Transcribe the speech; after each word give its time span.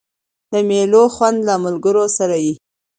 د 0.51 0.53
مېلو 0.69 1.03
خوند 1.15 1.37
د 1.47 1.49
ملګرو 1.65 2.05
سره 2.17 2.35
يي. 2.45 2.53